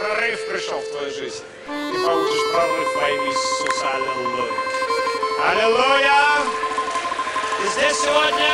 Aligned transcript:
пришел 0.00 0.80
в 0.80 0.90
твою 0.90 1.12
жизнь. 1.12 1.44
Ты 1.66 2.04
получишь 2.04 2.52
прорыв 2.52 2.96
во 2.96 3.08
имя 3.10 3.26
Иисуса. 3.28 3.90
Аллилуйя. 3.94 4.52
Аллилуйя! 5.50 6.22
Ты 7.58 7.68
здесь 7.68 7.98
сегодня? 8.00 8.50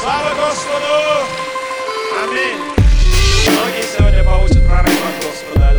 Слава 0.00 0.30
Господу! 0.34 0.94
Аминь. 2.24 2.58
Многие 3.46 3.82
сегодня 3.82 4.24
получат 4.24 4.66
прорыв 4.66 4.98
от 4.98 5.24
Господа. 5.24 5.69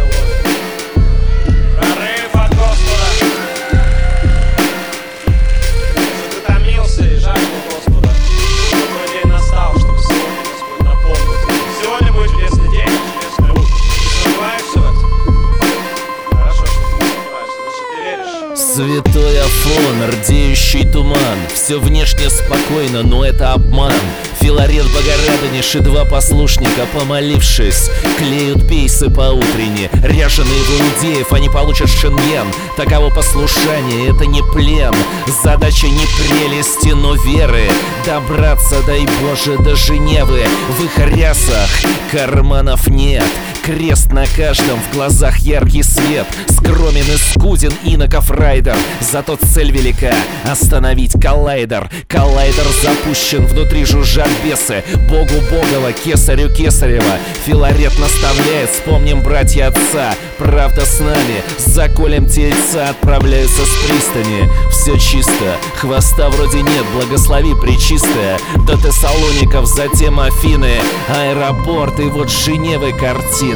Святой 18.82 19.40
Афон, 19.40 20.10
рдеющий 20.10 20.90
туман. 20.92 21.38
Все 21.54 21.80
внешне 21.80 22.32
спокойно, 22.32 23.04
но 23.04 23.24
это 23.24 23.54
обман. 23.54 23.94
Филарет 24.40 24.88
Богородыниш 24.88 25.76
и 25.76 25.80
два 25.82 26.04
послушника, 26.04 26.88
помолившись 26.92 27.92
Клеют 28.18 28.68
пейсы 28.68 29.12
поутренне 29.12 29.92
Ряженые 30.02 30.64
в 30.64 30.82
иудеев, 30.82 31.32
они 31.32 31.48
получат 31.48 31.90
шенген. 31.90 32.48
Таково 32.76 33.12
послушание, 33.12 34.10
это 34.10 34.26
не 34.26 34.42
плен. 34.52 34.96
Задача 35.44 35.86
не 35.86 36.08
прелести, 36.18 36.96
но 36.96 37.14
веры. 37.14 37.70
Добраться, 38.04 38.82
дай 38.88 39.06
Боже, 39.22 39.60
до 39.60 39.76
Женевы. 39.76 40.44
В 40.80 40.84
их 40.84 40.98
рясах 40.98 41.70
карманов 42.12 42.88
нет 42.88 43.30
Крест 43.64 44.12
на 44.12 44.26
каждом, 44.26 44.80
в 44.80 44.96
глазах 44.96 45.38
яркий 45.38 45.84
свет. 45.84 46.26
Скромен 46.50 47.04
и 47.04 47.18
скуден 47.18 47.72
иноков 47.84 48.32
райдер. 48.32 48.76
Зато 49.02 49.38
цель 49.54 49.72
велика— 49.72 50.16
остановить 50.52 51.14
коллайдер. 51.22 51.88
Коллайдер 52.08 52.66
запущен, 52.82 53.46
внутри 53.46 53.86
жужжат 53.86 54.30
бесы. 54.44 54.84
Богу 55.08 55.36
Богова, 55.52 55.92
кесарю 55.92 56.50
Кесарева. 56.50 57.20
Филарет 57.46 57.98
наставляет, 58.00 58.72
вспомним 58.72 59.22
братья 59.22 59.68
отца. 59.68 60.16
Правда 60.40 60.84
с 60.84 61.00
нами, 61.00 61.44
заколем 61.60 62.26
тельца 62.26 62.90
Отправляются 62.90 63.64
с 63.64 63.76
пристани. 63.86 64.50
Все 64.72 64.98
чисто, 64.98 65.58
хвоста 65.76 66.30
вроде 66.30 66.64
нет 66.64 66.86
Благослови 66.96 67.54
причистая 67.62 68.40
До 68.66 68.76
Тессалоников, 68.76 69.68
затем 69.68 70.20
Афины. 70.20 70.80
Аэропорт 71.10 72.00
и 72.00 72.06
вот 72.06 72.32
Женевы 72.32 72.92
картины 72.94 73.51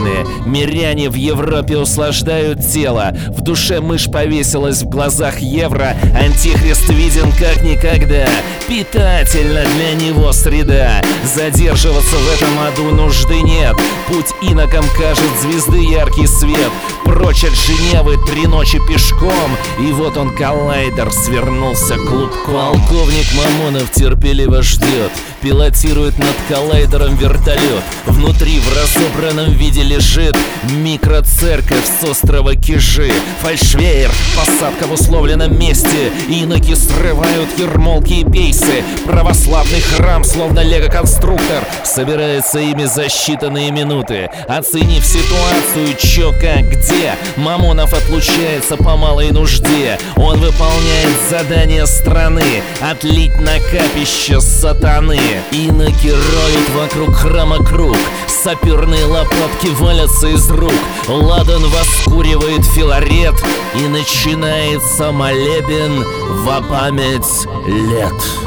Миряне 0.46 1.10
в 1.10 1.16
Европе 1.16 1.78
услаждают 1.78 2.66
тело. 2.66 3.16
В 3.30 3.42
душе 3.42 3.82
мышь 3.82 4.10
повесилась, 4.12 4.82
в 4.82 4.90
глазах 4.90 5.40
евро. 5.40 5.96
Антихрист 6.16 6.90
виден 6.90 7.32
как 7.32 7.62
никогда. 7.62 8.28
Питательно 8.68 9.64
для 9.64 9.94
него 9.94 10.32
среда. 10.32 11.02
Задерживаться 11.24 12.16
в 12.16 12.34
этом 12.34 12.60
аду 12.60 12.96
нужды 12.96 13.42
нет. 13.42 13.76
Путь 14.08 14.34
инокам 14.42 14.86
кажет 14.98 15.30
звезды 15.42 15.80
яркий 15.80 16.28
свет 16.28 16.72
Прочь 17.06 17.44
от 17.44 17.54
Женевы 17.54 18.18
три 18.26 18.48
ночи 18.48 18.80
пешком. 18.88 19.32
И 19.80 19.92
вот 19.92 20.18
он 20.18 20.36
коллайдер 20.36 21.12
свернулся 21.12 21.96
клубком 21.96 22.82
Полковник 22.82 23.26
Мамонов 23.34 23.92
терпеливо 23.92 24.62
ждет 24.64 25.12
Пилотирует 25.42 26.18
над 26.18 26.36
коллайдером 26.50 27.16
вертолет. 27.16 27.84
Внутри 28.08 28.60
в 28.60 28.68
разобранном 28.76 29.54
виде 29.54 29.84
лежит 29.84 30.36
Микроцерковь 30.72 31.86
с 31.86 32.04
острова 32.04 32.56
Кижи. 32.56 33.12
Фальшвейер, 33.42 34.12
посадка 34.36 34.88
в 34.88 34.94
условленном 34.94 35.58
месте. 35.58 36.12
Иноки 36.28 36.74
срывают 36.74 37.50
ермолки 37.60 38.14
и 38.14 38.26
пейсы 38.26 38.84
Православный 39.06 39.82
храм, 39.82 40.24
словно 40.24 40.62
лего-конструктор. 40.62 41.64
Собирается 41.84 42.60
ими 42.60 42.86
за 42.86 43.06
считанные 43.06 43.72
минуты. 43.72 44.30
Оценив 44.48 45.06
ситуацию, 45.06 45.96
чё, 46.00 46.32
как, 46.42 46.68
где 46.72 46.95
Мамонов 47.38 47.94
отлучается 47.94 48.78
по 48.78 48.96
малой 48.96 49.32
нужде. 49.32 50.00
Он 50.16 50.40
выполняет 50.40 51.16
задание 51.30 51.86
страны. 51.86 52.64
Отлить 52.82 53.40
на 53.40 53.60
капище 53.60 54.40
сатаны. 54.40 55.20
Иноки 55.52 56.10
роют 56.10 56.70
вокруг 56.76 57.16
храма 57.16 57.64
круг. 57.64 57.98
Саперные 58.28 59.06
лопатки 59.06 59.68
валятся 59.80 60.28
из 60.28 60.50
рук. 60.50 60.74
Ладан 61.08 61.64
воскуривает 61.66 62.66
филарет. 62.66 63.36
И 63.76 63.88
начинается 63.88 65.12
молебен 65.12 66.06
во 66.46 66.62
память 66.62 67.48
лет 67.68 68.45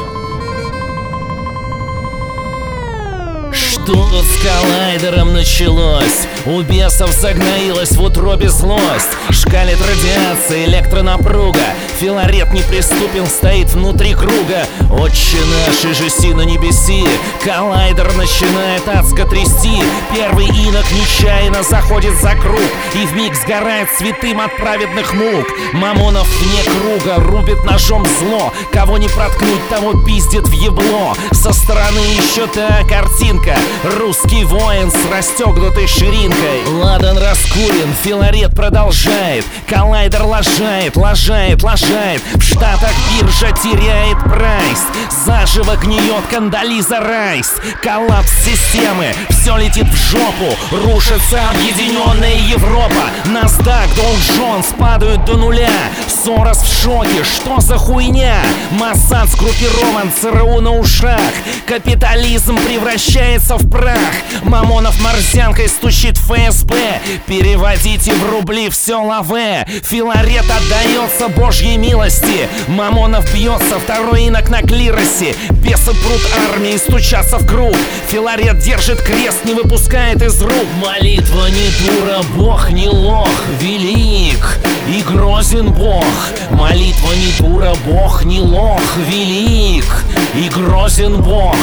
Что 3.89 4.21
с 4.21 4.43
коллайдером 4.43 5.33
началось? 5.33 6.27
У 6.45 6.61
бесов 6.61 7.11
загноилась 7.11 7.93
в 7.93 8.03
утробе 8.03 8.47
злость. 8.47 9.09
Шкалит 9.31 9.79
радиация, 9.81 10.65
электронапруга. 10.65 11.73
Филарет 11.99 12.53
неприступен, 12.53 13.25
стоит 13.25 13.71
внутри 13.71 14.13
круга. 14.13 14.67
Отче 14.91 15.37
наш, 15.37 15.85
и 15.85 15.93
же 15.95 16.07
си 16.11 16.35
на 16.35 16.43
небеси. 16.43 17.03
Коллайдер 17.43 18.13
начинает 18.13 18.87
адско 18.87 19.25
трясти. 19.25 19.83
Первый 20.13 20.48
инок 20.69 20.85
нечаянно 20.91 21.63
заходит 21.63 22.13
за 22.21 22.31
круг 22.35 22.61
И 22.93 23.05
вмиг 23.07 23.35
сгорает 23.35 23.89
святым 23.97 24.39
от 24.39 24.55
праведных 24.57 25.13
мук. 25.13 25.47
Мамонов 25.73 26.27
вне 26.27 26.63
круга 26.63 27.19
рубит 27.19 27.63
ножом 27.65 28.05
зло 28.05 28.53
Кого 28.71 28.97
не 28.97 29.07
проткнуть, 29.07 29.67
того 29.69 29.93
пиздит 30.03 30.47
в 30.47 30.51
ебло. 30.51 31.15
Со 31.31 31.53
стороны 31.53 31.99
еще 31.99 32.47
та 32.47 32.83
картинка 32.87 33.55
Русский 33.97 34.43
воин 34.45 34.91
с 34.91 35.11
расстегнутой 35.11 35.87
ширинкой. 35.87 36.65
Ладан 36.67 37.17
раскурен, 37.17 37.93
филарет 38.03 38.55
продолжает 38.55 39.45
Коллайдер 39.67 40.23
лажает, 40.23 40.95
лажает, 40.95 41.63
лажает. 41.63 42.21
В 42.35 42.41
Штатах 42.41 42.93
биржа 43.11 43.51
теряет 43.51 44.17
прайс 44.19 44.79
Заживо 45.25 45.75
гниет 45.77 46.25
Кандализа 46.29 46.99
Райс. 46.99 47.55
Коллапс 47.81 48.31
системы, 48.43 49.13
все 49.29 49.57
летит 49.57 49.87
в 49.87 49.95
жопу 49.95 50.58
Рушится 50.71 51.49
объединенная 51.49 52.35
Европа. 52.47 53.09
NASDAQ, 53.25 53.87
Dow 53.95 54.15
Jones 54.37 54.75
падают 54.77 55.25
до 55.25 55.35
нуля. 55.35 55.71
Сорос 56.07 56.59
в 56.59 56.83
шоке, 56.83 57.23
что 57.23 57.59
за 57.59 57.77
хуйня? 57.77 58.35
Моссад 58.71 59.29
сгруппирован, 59.29 60.11
ЦРУ 60.13 60.61
на 60.61 60.77
ушах. 60.77 61.19
Капитализм 61.65 62.57
превращается 62.57 63.55
в 63.55 63.67
прах. 63.67 63.97
Мамонов 64.43 65.01
морзянкой 65.01 65.69
стучит 65.69 66.17
ФСБ. 66.17 67.01
Переводите 67.25 68.13
в 68.13 68.29
рубли 68.29 68.69
все 68.69 68.95
лаве 68.95 69.65
Филарет 69.83 70.45
отдается 70.45 71.29
божьей 71.29 71.77
милости. 71.77 72.47
Мамонов 72.67 73.33
бьется, 73.33 73.79
второй 73.79 74.25
инок 74.25 74.49
на 74.49 74.61
клиросе. 74.61 75.35
Бесы 75.49 75.93
прут 75.93 76.21
армии, 76.51 76.77
стучатся 76.77 77.39
в 77.39 77.47
круг. 77.47 77.75
Филарет 78.07 78.59
держит 78.59 79.01
крест, 79.01 79.45
не 79.45 79.55
выпускает 79.55 80.21
из 80.21 80.39
рук 80.41 80.48
Молитва 80.81 81.47
не 81.49 81.69
дура, 81.79 82.21
бог 82.35 82.71
не 82.71 82.87
лох 82.87 83.43
Велик 83.59 84.59
и 84.87 85.01
грозен 85.01 85.71
бог. 85.71 86.05
Молитва 86.51 87.11
не 87.13 87.31
дура, 87.39 87.73
бог 87.85 88.25
не 88.25 88.39
лох 88.39 88.97
Велик 89.07 90.05
и 90.35 90.49
грозен 90.49 91.21
бог. 91.21 91.55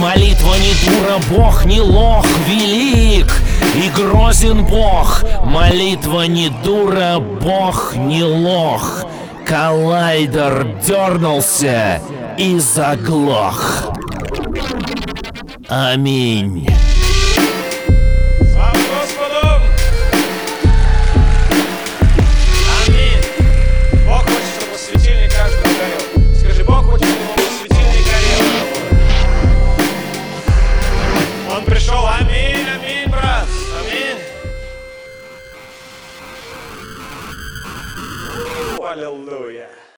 Молитва 0.00 0.54
не 0.54 0.74
дура, 0.84 1.18
бог 1.30 1.64
не 1.64 1.80
лох 1.80 2.26
Велик 2.48 3.42
и 3.74 3.88
грозен 3.90 4.64
бог. 4.64 5.24
Молитва 5.44 6.22
не 6.26 6.48
дура, 6.64 7.18
бог 7.18 7.94
не 7.96 8.22
лох. 8.22 9.04
Коллайдер 9.46 10.66
дернулся 10.86 12.00
и 12.38 12.58
заглох. 12.58 13.90
Аминь 15.68 16.66